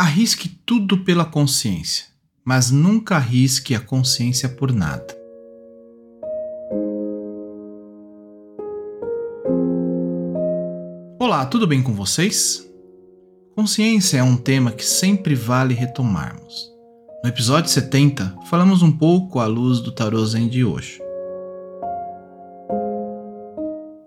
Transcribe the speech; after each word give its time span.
Arrisque 0.00 0.48
tudo 0.64 0.98
pela 0.98 1.24
consciência, 1.24 2.04
mas 2.44 2.70
nunca 2.70 3.16
arrisque 3.16 3.74
a 3.74 3.80
consciência 3.80 4.48
por 4.48 4.72
nada. 4.72 5.04
Olá, 11.18 11.44
tudo 11.46 11.66
bem 11.66 11.82
com 11.82 11.92
vocês? 11.92 12.64
Consciência 13.56 14.18
é 14.18 14.22
um 14.22 14.36
tema 14.36 14.70
que 14.70 14.84
sempre 14.84 15.34
vale 15.34 15.74
retomarmos. 15.74 16.70
No 17.24 17.28
episódio 17.28 17.68
70, 17.68 18.36
falamos 18.48 18.82
um 18.82 18.92
pouco 18.92 19.40
à 19.40 19.48
luz 19.48 19.80
do 19.80 19.90
tarô 19.90 20.24
Zen 20.24 20.46
de 20.46 20.64
hoje. 20.64 21.02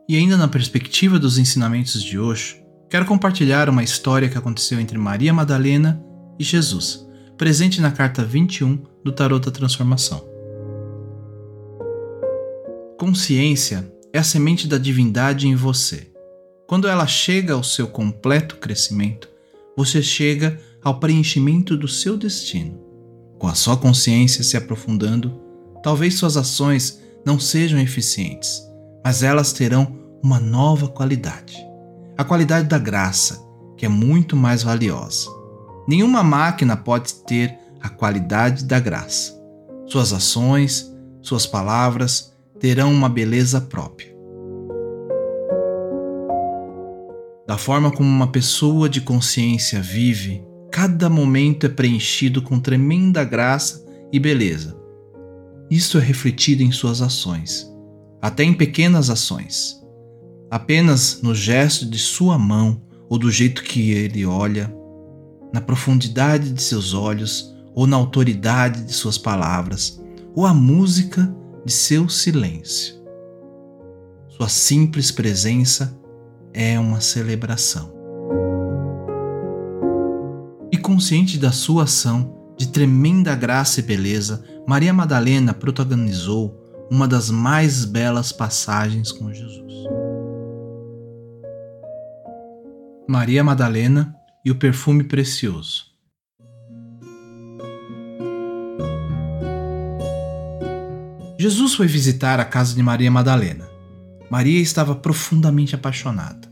E 0.07 0.15
ainda 0.15 0.37
na 0.37 0.47
perspectiva 0.47 1.19
dos 1.19 1.37
ensinamentos 1.37 2.01
de 2.01 2.17
Osho, 2.17 2.60
quero 2.91 3.05
compartilhar 3.05 3.69
uma 3.69 3.85
história 3.85 4.27
que 4.27 4.37
aconteceu 4.37 4.77
entre 4.77 4.97
Maria 4.97 5.33
Madalena 5.33 6.03
e 6.37 6.43
Jesus, 6.43 7.07
presente 7.37 7.79
na 7.79 7.89
carta 7.89 8.21
21 8.21 8.83
do 9.01 9.13
Tarot 9.13 9.45
da 9.45 9.49
Transformação. 9.49 10.21
Consciência 12.99 13.89
é 14.11 14.19
a 14.19 14.23
semente 14.23 14.67
da 14.67 14.77
divindade 14.77 15.47
em 15.47 15.55
você. 15.55 16.11
Quando 16.67 16.85
ela 16.85 17.07
chega 17.07 17.53
ao 17.53 17.63
seu 17.63 17.87
completo 17.87 18.57
crescimento, 18.57 19.29
você 19.77 20.03
chega 20.03 20.59
ao 20.83 20.99
preenchimento 20.99 21.77
do 21.77 21.87
seu 21.87 22.17
destino. 22.17 22.77
Com 23.39 23.47
a 23.47 23.55
sua 23.55 23.77
consciência 23.77 24.43
se 24.43 24.57
aprofundando, 24.57 25.39
talvez 25.81 26.15
suas 26.15 26.35
ações 26.35 27.01
não 27.25 27.39
sejam 27.39 27.79
eficientes, 27.79 28.61
mas 29.01 29.23
elas 29.23 29.53
terão 29.53 29.97
uma 30.21 30.41
nova 30.41 30.89
qualidade. 30.89 31.70
A 32.21 32.23
qualidade 32.23 32.67
da 32.67 32.77
graça, 32.77 33.43
que 33.75 33.83
é 33.83 33.89
muito 33.89 34.35
mais 34.35 34.61
valiosa. 34.61 35.27
Nenhuma 35.87 36.21
máquina 36.21 36.77
pode 36.77 37.15
ter 37.25 37.57
a 37.81 37.89
qualidade 37.89 38.63
da 38.63 38.79
graça. 38.79 39.33
Suas 39.87 40.13
ações, 40.13 40.87
suas 41.19 41.47
palavras 41.47 42.31
terão 42.59 42.93
uma 42.93 43.09
beleza 43.09 43.59
própria. 43.59 44.15
Da 47.47 47.57
forma 47.57 47.89
como 47.89 48.07
uma 48.07 48.27
pessoa 48.27 48.87
de 48.87 49.01
consciência 49.01 49.81
vive, 49.81 50.45
cada 50.71 51.09
momento 51.09 51.65
é 51.65 51.69
preenchido 51.69 52.43
com 52.43 52.59
tremenda 52.59 53.23
graça 53.23 53.83
e 54.13 54.19
beleza. 54.19 54.79
Isso 55.71 55.97
é 55.97 56.01
refletido 56.01 56.61
em 56.61 56.71
suas 56.71 57.01
ações, 57.01 57.67
até 58.21 58.43
em 58.43 58.53
pequenas 58.53 59.09
ações 59.09 59.80
apenas 60.51 61.21
no 61.21 61.33
gesto 61.33 61.89
de 61.89 61.97
sua 61.97 62.37
mão 62.37 62.81
ou 63.09 63.17
do 63.17 63.31
jeito 63.31 63.63
que 63.63 63.91
ele 63.91 64.25
olha, 64.25 64.71
na 65.53 65.61
profundidade 65.61 66.51
de 66.51 66.61
seus 66.61 66.93
olhos 66.93 67.55
ou 67.73 67.87
na 67.87 67.95
autoridade 67.95 68.83
de 68.83 68.91
suas 68.91 69.17
palavras, 69.17 70.01
ou 70.35 70.45
a 70.45 70.53
música 70.53 71.33
de 71.65 71.71
seu 71.71 72.09
silêncio. 72.09 72.95
Sua 74.27 74.49
simples 74.49 75.09
presença 75.09 75.97
é 76.53 76.77
uma 76.77 76.99
celebração. 76.99 77.93
E 80.69 80.77
consciente 80.77 81.37
da 81.37 81.51
sua 81.51 81.83
ação, 81.83 82.53
de 82.57 82.67
tremenda 82.67 83.33
graça 83.35 83.79
e 83.79 83.83
beleza, 83.83 84.43
Maria 84.67 84.93
Madalena 84.93 85.53
protagonizou 85.53 86.57
uma 86.89 87.07
das 87.07 87.29
mais 87.29 87.85
belas 87.85 88.33
passagens 88.33 89.13
com 89.13 89.33
Jesus. 89.33 89.71
Maria 93.11 93.43
Madalena 93.43 94.15
e 94.45 94.49
o 94.49 94.55
perfume 94.55 95.03
precioso. 95.03 95.87
Jesus 101.37 101.73
foi 101.73 101.87
visitar 101.87 102.39
a 102.39 102.45
casa 102.45 102.73
de 102.73 102.81
Maria 102.81 103.11
Madalena. 103.11 103.67
Maria 104.29 104.61
estava 104.61 104.95
profundamente 104.95 105.75
apaixonada. 105.75 106.49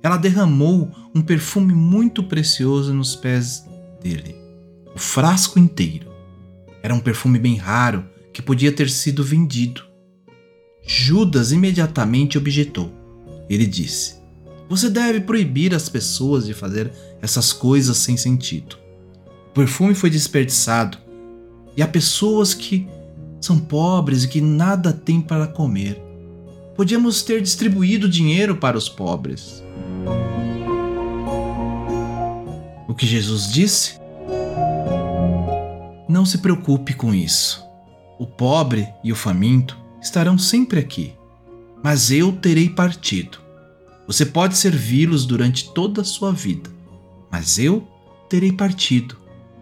Ela 0.00 0.16
derramou 0.16 0.88
um 1.12 1.20
perfume 1.20 1.74
muito 1.74 2.22
precioso 2.22 2.94
nos 2.94 3.16
pés 3.16 3.66
dele, 4.00 4.36
o 4.94 4.98
frasco 5.00 5.58
inteiro. 5.58 6.12
Era 6.80 6.94
um 6.94 7.00
perfume 7.00 7.40
bem 7.40 7.56
raro 7.56 8.08
que 8.32 8.40
podia 8.40 8.70
ter 8.70 8.88
sido 8.88 9.24
vendido. 9.24 9.82
Judas 10.86 11.50
imediatamente 11.50 12.38
objetou. 12.38 12.94
Ele 13.50 13.66
disse: 13.66 14.17
você 14.68 14.90
deve 14.90 15.20
proibir 15.20 15.74
as 15.74 15.88
pessoas 15.88 16.44
de 16.44 16.52
fazer 16.52 16.92
essas 17.22 17.52
coisas 17.52 17.96
sem 17.96 18.16
sentido. 18.16 18.76
O 19.50 19.54
perfume 19.54 19.94
foi 19.94 20.10
desperdiçado 20.10 20.98
e 21.76 21.82
há 21.82 21.88
pessoas 21.88 22.52
que 22.52 22.86
são 23.40 23.58
pobres 23.58 24.24
e 24.24 24.28
que 24.28 24.40
nada 24.40 24.92
têm 24.92 25.20
para 25.20 25.46
comer. 25.46 26.02
Podíamos 26.76 27.22
ter 27.22 27.40
distribuído 27.40 28.08
dinheiro 28.08 28.56
para 28.56 28.76
os 28.76 28.88
pobres. 28.88 29.62
O 32.86 32.94
que 32.94 33.06
Jesus 33.06 33.50
disse? 33.50 33.98
Não 36.08 36.24
se 36.24 36.38
preocupe 36.38 36.94
com 36.94 37.14
isso. 37.14 37.64
O 38.18 38.26
pobre 38.26 38.88
e 39.02 39.12
o 39.12 39.16
faminto 39.16 39.78
estarão 40.00 40.36
sempre 40.38 40.80
aqui, 40.80 41.14
mas 41.82 42.10
eu 42.10 42.32
terei 42.32 42.68
partido. 42.68 43.47
Você 44.08 44.24
pode 44.24 44.56
servi-los 44.56 45.26
durante 45.26 45.68
toda 45.68 46.00
a 46.00 46.04
sua 46.04 46.32
vida, 46.32 46.70
mas 47.30 47.58
eu 47.58 47.86
terei 48.26 48.50
partido, 48.50 49.18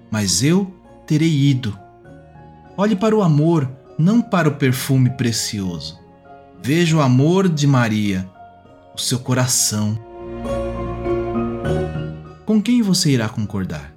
mas 0.08 0.40
eu 0.40 0.72
terei 1.04 1.50
ido. 1.50 1.76
Olhe 2.76 2.94
para 2.94 3.16
o 3.16 3.22
amor, 3.22 3.68
não 3.98 4.22
para 4.22 4.48
o 4.48 4.54
perfume 4.54 5.10
precioso. 5.10 5.98
Veja 6.62 6.96
o 6.96 7.00
amor 7.00 7.48
de 7.48 7.66
Maria, 7.66 8.30
o 8.94 9.00
seu 9.00 9.18
coração. 9.18 9.98
Com 12.44 12.62
quem 12.62 12.82
você 12.82 13.10
irá 13.10 13.28
concordar? 13.28 13.92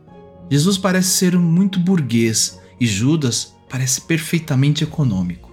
Jesus 0.50 0.80
parece 0.80 1.10
ser 1.10 1.38
muito 1.38 1.80
burguês 1.80 2.60
e 2.80 2.88
Judas 2.88 3.54
parece 3.70 4.02
perfeitamente 4.02 4.84
econômico. 4.84 5.52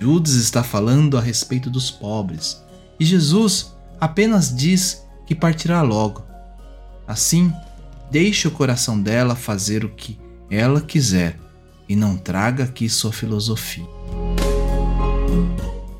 Judas 0.00 0.32
está 0.32 0.62
falando 0.62 1.18
a 1.18 1.20
respeito 1.20 1.68
dos 1.68 1.90
pobres 1.90 2.58
e 2.98 3.04
Jesus 3.04 3.78
apenas 4.00 4.54
diz 4.54 5.06
que 5.26 5.34
partirá 5.34 5.82
logo. 5.82 6.24
Assim, 7.06 7.52
deixe 8.10 8.48
o 8.48 8.50
coração 8.50 9.00
dela 9.00 9.36
fazer 9.36 9.84
o 9.84 9.90
que 9.90 10.18
ela 10.50 10.80
quiser 10.80 11.38
e 11.88 11.94
não 11.94 12.16
traga 12.16 12.64
aqui 12.64 12.88
sua 12.88 13.12
filosofia. 13.12 13.86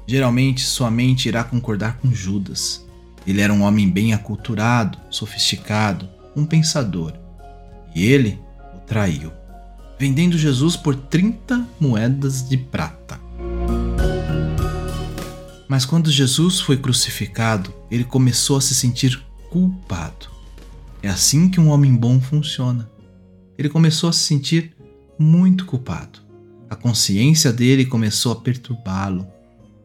Geralmente, 0.06 0.62
sua 0.62 0.90
mente 0.90 1.28
irá 1.28 1.44
concordar 1.44 1.98
com 1.98 2.12
Judas. 2.12 2.84
Ele 3.26 3.40
era 3.40 3.52
um 3.52 3.62
homem 3.62 3.88
bem 3.88 4.12
aculturado, 4.12 4.98
sofisticado, 5.10 6.08
um 6.34 6.44
pensador. 6.44 7.12
E 7.94 8.06
ele 8.06 8.38
o 8.74 8.78
traiu, 8.80 9.32
vendendo 9.98 10.38
Jesus 10.38 10.76
por 10.76 10.96
30 10.96 11.64
moedas 11.78 12.48
de 12.48 12.56
prata. 12.56 13.20
Mas 15.70 15.84
quando 15.84 16.10
Jesus 16.10 16.58
foi 16.58 16.76
crucificado, 16.76 17.72
ele 17.88 18.02
começou 18.02 18.56
a 18.56 18.60
se 18.60 18.74
sentir 18.74 19.24
culpado. 19.50 20.26
É 21.00 21.08
assim 21.08 21.48
que 21.48 21.60
um 21.60 21.68
homem 21.68 21.94
bom 21.94 22.20
funciona. 22.20 22.90
Ele 23.56 23.68
começou 23.68 24.10
a 24.10 24.12
se 24.12 24.18
sentir 24.18 24.74
muito 25.16 25.64
culpado. 25.64 26.18
A 26.68 26.74
consciência 26.74 27.52
dele 27.52 27.86
começou 27.86 28.32
a 28.32 28.36
perturbá-lo. 28.40 29.24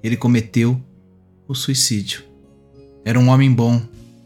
Ele 0.01 0.17
cometeu 0.17 0.81
o 1.47 1.53
suicídio. 1.53 2.23
Era 3.05 3.19
um 3.19 3.29
homem 3.29 3.53
bom, 3.53 3.79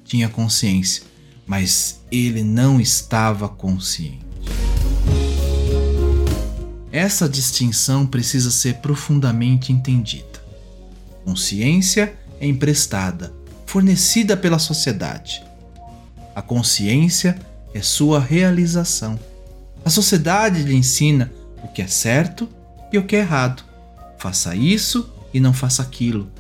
tinha 0.06 0.30
consciência, 0.30 1.04
mas 1.46 2.00
ele 2.10 2.42
não 2.42 2.80
estava 2.80 3.50
consciente. 3.50 4.26
Essa 6.90 7.28
distinção 7.28 8.08
precisa 8.08 8.50
ser 8.50 8.76
profundamente 8.76 9.74
entendida. 9.74 10.39
Consciência 11.30 12.16
é 12.42 12.48
emprestada, 12.48 13.32
fornecida 13.68 14.36
pela 14.36 14.58
sociedade. 14.58 15.44
A 16.36 16.42
consciência 16.42 17.38
é 17.72 17.84
sua 17.84 18.20
realização. 18.20 19.20
A 19.86 19.92
sociedade 19.92 20.64
lhe 20.64 20.74
ensina 20.74 21.32
o 21.64 21.68
que 21.68 21.84
é 21.84 21.88
certo 21.88 22.50
e 22.92 22.98
o 22.98 23.06
que 23.06 23.16
é 23.16 23.20
errado. 23.20 23.64
Faça 24.18 24.56
isso 24.56 25.08
e 25.32 25.40
não 25.40 25.54
faça 25.54 25.84
aquilo. 25.84 26.32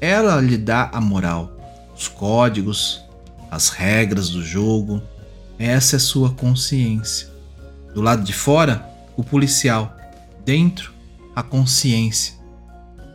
Ela 0.00 0.40
lhe 0.40 0.58
dá 0.58 0.90
a 0.92 1.00
moral, 1.00 1.56
os 1.96 2.08
códigos, 2.08 3.00
as 3.48 3.68
regras 3.68 4.28
do 4.28 4.44
jogo. 4.44 5.00
Essa 5.56 5.94
é 5.94 5.98
sua 6.00 6.30
consciência. 6.30 7.28
Do 7.94 8.02
lado 8.02 8.24
de 8.24 8.32
fora, 8.32 8.84
o 9.16 9.22
policial. 9.22 9.96
Dentro, 10.44 10.92
a 11.36 11.44
consciência. 11.44 12.39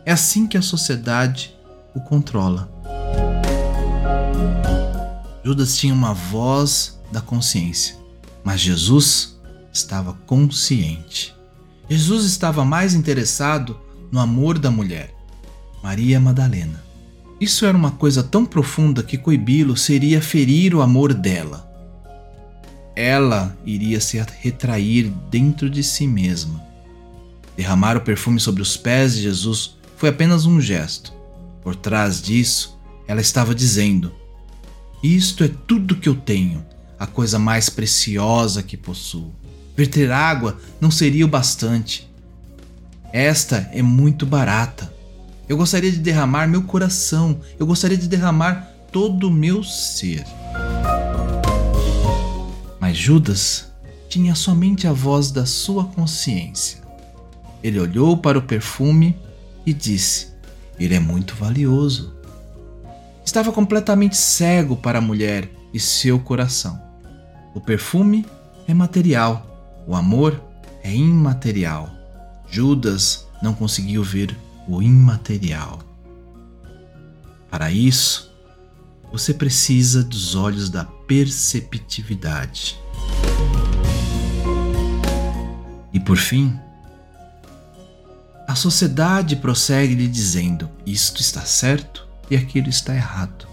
É 0.06 0.12
assim 0.12 0.46
que 0.46 0.56
a 0.56 0.62
sociedade 0.62 1.52
o 1.92 2.00
controla. 2.00 2.70
Judas 5.44 5.76
tinha 5.76 5.92
uma 5.92 6.14
voz 6.14 6.96
da 7.10 7.20
consciência, 7.20 7.96
Mas 8.44 8.60
Jesus 8.60 9.36
estava 9.72 10.12
consciente. 10.24 11.34
Jesus 11.90 12.24
estava 12.24 12.64
mais 12.64 12.94
interessado 12.94 13.80
no 14.12 14.20
amor 14.20 14.60
da 14.60 14.70
mulher, 14.70 15.12
Maria 15.82 16.20
Madalena. 16.20 16.80
Isso 17.40 17.66
era 17.66 17.76
uma 17.76 17.90
coisa 17.90 18.22
tão 18.22 18.46
profunda 18.46 19.02
que 19.02 19.18
coibi-lo 19.18 19.76
seria 19.76 20.22
ferir 20.22 20.72
o 20.72 20.82
amor 20.82 21.12
dela. 21.12 21.68
Ela 22.94 23.56
iria 23.66 24.00
se 24.00 24.24
retrair 24.40 25.12
dentro 25.28 25.68
de 25.68 25.82
si 25.82 26.06
mesma. 26.06 26.64
Derramar 27.56 27.96
o 27.96 28.02
perfume 28.02 28.38
sobre 28.38 28.62
os 28.62 28.76
pés 28.76 29.16
de 29.16 29.22
Jesus 29.22 29.75
foi 29.96 30.10
apenas 30.10 30.44
um 30.46 30.60
gesto. 30.60 31.12
Por 31.62 31.74
trás 31.74 32.20
disso, 32.22 32.78
ela 33.08 33.20
estava 33.20 33.54
dizendo: 33.54 34.12
Isto 35.02 35.42
é 35.42 35.48
tudo 35.48 35.96
que 35.96 36.08
eu 36.08 36.14
tenho, 36.14 36.64
a 36.98 37.06
coisa 37.06 37.38
mais 37.38 37.68
preciosa 37.68 38.62
que 38.62 38.76
possuo. 38.76 39.34
Verter 39.76 40.10
água 40.10 40.58
não 40.80 40.90
seria 40.90 41.24
o 41.24 41.28
bastante. 41.28 42.10
Esta 43.12 43.68
é 43.72 43.82
muito 43.82 44.24
barata. 44.24 44.92
Eu 45.48 45.56
gostaria 45.56 45.90
de 45.92 45.98
derramar 45.98 46.46
meu 46.46 46.62
coração, 46.62 47.40
eu 47.58 47.66
gostaria 47.66 47.96
de 47.96 48.08
derramar 48.08 48.72
todo 48.90 49.28
o 49.28 49.32
meu 49.32 49.62
ser. 49.62 50.24
Mas 52.80 52.96
Judas 52.96 53.70
tinha 54.08 54.34
somente 54.34 54.86
a 54.86 54.92
voz 54.92 55.30
da 55.30 55.46
sua 55.46 55.84
consciência. 55.84 56.80
Ele 57.62 57.78
olhou 57.78 58.16
para 58.16 58.38
o 58.38 58.42
perfume 58.42 59.16
e 59.66 59.74
disse: 59.74 60.28
Ele 60.78 60.94
é 60.94 61.00
muito 61.00 61.34
valioso. 61.34 62.14
Estava 63.24 63.52
completamente 63.52 64.16
cego 64.16 64.76
para 64.76 64.98
a 64.98 65.02
mulher 65.02 65.50
e 65.74 65.80
seu 65.80 66.18
coração. 66.20 66.80
O 67.54 67.60
perfume 67.60 68.24
é 68.68 68.72
material, 68.72 69.84
o 69.86 69.96
amor 69.96 70.40
é 70.82 70.94
imaterial. 70.94 71.90
Judas 72.48 73.26
não 73.42 73.52
conseguiu 73.52 74.04
ver 74.04 74.36
o 74.68 74.80
imaterial. 74.80 75.80
Para 77.50 77.70
isso, 77.72 78.32
você 79.10 79.34
precisa 79.34 80.04
dos 80.04 80.34
olhos 80.34 80.70
da 80.70 80.84
perceptividade. 80.84 82.78
E 85.92 86.00
por 86.00 86.16
fim, 86.16 86.58
a 88.56 88.58
sociedade 88.58 89.36
prossegue 89.36 89.94
lhe 89.94 90.08
dizendo: 90.08 90.68
isto 90.84 91.20
está 91.20 91.42
certo 91.42 92.08
e 92.30 92.36
aquilo 92.36 92.68
está 92.68 92.94
errado. 92.94 93.46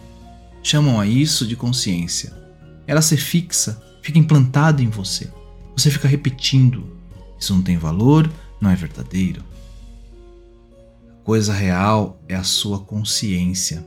Chamam 0.64 1.00
a 1.00 1.06
isso 1.06 1.46
de 1.46 1.56
consciência. 1.56 2.34
Ela 2.88 3.02
se 3.02 3.18
fixa, 3.18 3.82
fica 4.02 4.18
implantada 4.18 4.82
em 4.82 4.90
você. 4.90 5.30
Você 5.76 5.92
fica 5.92 6.08
repetindo: 6.08 6.98
isso 7.38 7.54
não 7.54 7.62
tem 7.62 7.78
valor, 7.78 8.32
não 8.60 8.70
é 8.70 8.76
verdadeiro 8.76 9.44
coisa 11.24 11.54
real 11.54 12.22
é 12.28 12.36
a 12.36 12.44
sua 12.44 12.80
consciência. 12.80 13.86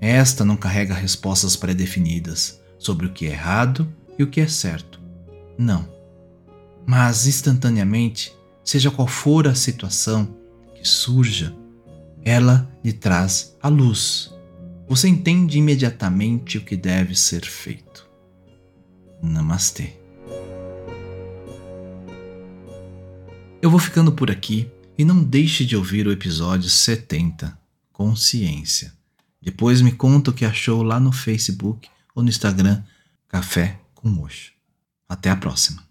Esta 0.00 0.44
não 0.44 0.56
carrega 0.56 0.94
respostas 0.94 1.54
pré-definidas 1.54 2.60
sobre 2.78 3.06
o 3.06 3.12
que 3.12 3.26
é 3.26 3.30
errado 3.30 3.86
e 4.18 4.22
o 4.22 4.26
que 4.26 4.40
é 4.40 4.48
certo. 4.48 4.98
Não. 5.58 5.86
Mas 6.86 7.26
instantaneamente, 7.26 8.32
seja 8.64 8.90
qual 8.90 9.08
for 9.08 9.46
a 9.46 9.54
situação 9.54 10.36
que 10.74 10.86
surja, 10.86 11.54
ela 12.24 12.70
lhe 12.84 12.92
traz 12.92 13.56
a 13.62 13.68
luz. 13.68 14.32
Você 14.88 15.08
entende 15.08 15.58
imediatamente 15.58 16.58
o 16.58 16.64
que 16.64 16.76
deve 16.76 17.14
ser 17.14 17.44
feito. 17.44 18.08
Namastê. 19.22 19.92
Eu 23.62 23.70
vou 23.70 23.78
ficando 23.78 24.12
por 24.12 24.30
aqui 24.30 24.70
e 24.96 25.04
não 25.04 25.22
deixe 25.22 25.64
de 25.64 25.76
ouvir 25.76 26.06
o 26.06 26.12
episódio 26.12 26.68
70, 26.68 27.58
Consciência. 27.92 28.92
Depois 29.40 29.80
me 29.80 29.92
conta 29.92 30.30
o 30.30 30.34
que 30.34 30.44
achou 30.44 30.82
lá 30.82 30.98
no 30.98 31.12
Facebook 31.12 31.88
ou 32.14 32.22
no 32.22 32.28
Instagram 32.28 32.82
Café 33.28 33.78
com 33.94 34.08
Mocho. 34.08 34.52
Até 35.08 35.30
a 35.30 35.36
próxima. 35.36 35.89